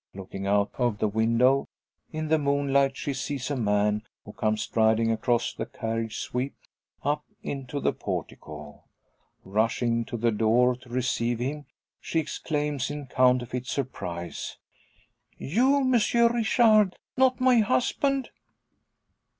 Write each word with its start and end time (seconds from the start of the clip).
Looking 0.15 0.47
out 0.47 0.71
of 0.79 0.97
the 0.97 1.07
window, 1.07 1.67
in 2.11 2.29
the 2.29 2.39
moonlight 2.39 2.97
she 2.97 3.13
sees 3.13 3.51
a 3.51 3.55
man, 3.55 4.01
who 4.25 4.33
comes 4.33 4.63
striding 4.63 5.11
across 5.11 5.53
the 5.53 5.67
carriage 5.67 6.17
sweep, 6.17 6.55
and 7.03 7.11
up 7.13 7.23
into 7.43 7.79
the 7.79 7.93
portico. 7.93 8.85
Rushing 9.43 10.03
to 10.05 10.17
the 10.17 10.31
door 10.31 10.75
to 10.77 10.89
receive 10.89 11.37
him, 11.37 11.67
she 11.99 12.17
exclaims 12.19 12.89
in 12.89 13.05
counterfeit 13.05 13.67
surprise 13.67 14.57
"You, 15.37 15.83
Monsieur 15.83 16.29
Richard! 16.33 16.95
Not 17.15 17.39
my 17.39 17.59
husband!" 17.59 18.31